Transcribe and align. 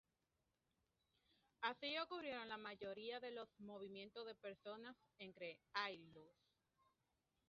Así 1.61 1.95
ocurrieron 1.99 2.49
la 2.49 2.57
mayoría 2.57 3.19
de 3.19 3.29
los 3.29 3.47
movimientos 3.59 4.25
de 4.25 4.33
personas 4.33 4.95
entre 5.19 5.59
ayllus. 5.75 6.35